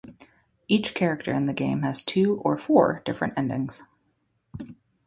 [0.67, 3.83] Each character in the game has two or four different endings.